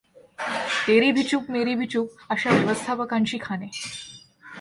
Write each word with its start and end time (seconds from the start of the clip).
तेरी 0.85 1.11
भी 1.11 1.23
चूप 1.23 1.47
मेरी 1.49 1.75
भी 1.75 1.85
चूप! 1.85 2.15
अशा 2.29 2.49
व्यवस्थापकांची 2.49 3.37
‘खाने. 3.37 3.69